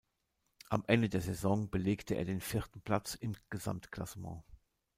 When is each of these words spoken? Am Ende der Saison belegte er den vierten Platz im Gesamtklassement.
Am 0.69 0.83
Ende 0.87 1.09
der 1.09 1.21
Saison 1.21 1.69
belegte 1.69 2.15
er 2.15 2.25
den 2.25 2.41
vierten 2.41 2.81
Platz 2.81 3.13
im 3.13 3.35
Gesamtklassement. 3.51 4.43